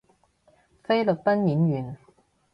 [0.81, 1.97] 菲律賓演員